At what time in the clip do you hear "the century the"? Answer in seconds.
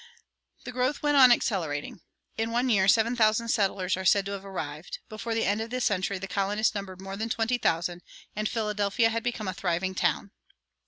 5.69-6.27